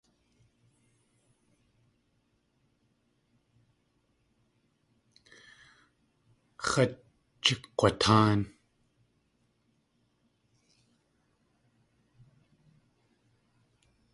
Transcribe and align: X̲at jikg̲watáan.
X̲at 6.69 6.91
jikg̲watáan. 7.43 8.39